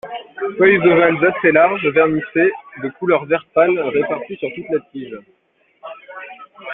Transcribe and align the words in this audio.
Feuilles 0.57 0.81
ovales 0.83 1.23
assez 1.23 1.51
larges, 1.51 1.85
vernissées, 1.93 2.51
de 2.81 2.89
couleur 2.97 3.23
vert 3.25 3.45
pâle 3.53 3.77
réparties 3.79 4.35
sur 4.37 4.49
toute 4.55 4.65
la 4.71 4.79
tige. 4.91 5.19